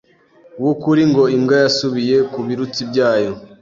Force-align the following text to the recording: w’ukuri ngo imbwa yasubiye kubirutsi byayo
w’ukuri 0.61 1.03
ngo 1.11 1.23
imbwa 1.35 1.55
yasubiye 1.63 2.17
kubirutsi 2.33 2.81
byayo 2.89 3.31